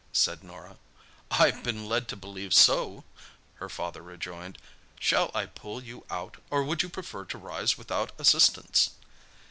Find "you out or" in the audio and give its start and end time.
5.83-6.63